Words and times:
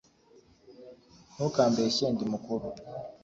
ntukambeshye 1.33 2.05
ndi 2.13 2.23
mukuru 2.31 2.67